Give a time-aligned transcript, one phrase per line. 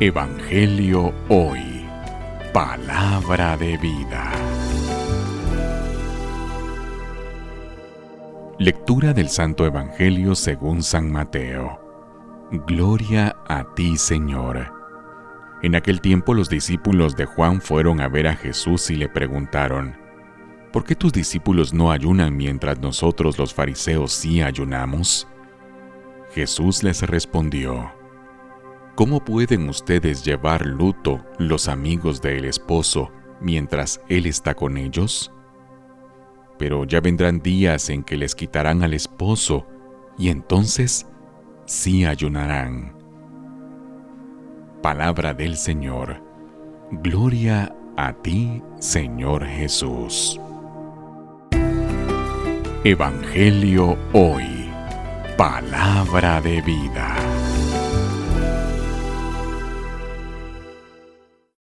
[0.00, 1.86] Evangelio Hoy.
[2.52, 4.32] Palabra de vida.
[8.58, 11.78] Lectura del Santo Evangelio según San Mateo.
[12.66, 14.72] Gloria a ti, Señor.
[15.62, 19.96] En aquel tiempo los discípulos de Juan fueron a ver a Jesús y le preguntaron,
[20.72, 25.28] ¿por qué tus discípulos no ayunan mientras nosotros los fariseos sí ayunamos?
[26.34, 28.01] Jesús les respondió,
[28.94, 35.32] ¿Cómo pueden ustedes llevar luto los amigos del esposo mientras él está con ellos?
[36.58, 39.66] Pero ya vendrán días en que les quitarán al esposo
[40.18, 41.06] y entonces
[41.64, 42.94] sí ayunarán.
[44.82, 46.22] Palabra del Señor.
[46.90, 50.38] Gloria a ti, Señor Jesús.
[52.84, 54.70] Evangelio hoy.
[55.38, 57.41] Palabra de vida.